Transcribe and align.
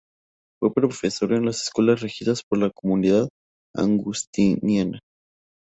Fue 0.59 0.73
profesor 0.73 1.31
en 1.33 1.45
las 1.45 1.61
escuelas 1.61 2.01
regidas 2.01 2.41
por 2.41 2.57
la 2.57 2.71
comunidad 2.71 3.29
agustiniana. 3.75 4.99